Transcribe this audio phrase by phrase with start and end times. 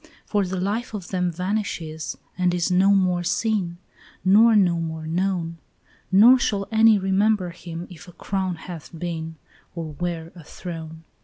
[0.25, 3.77] "For the life of them vanishes and is no more seen,
[4.25, 5.59] Nor no more known;
[6.11, 9.35] Nor shall any remember him if a crown hath been,
[9.75, 11.03] Or where a throne.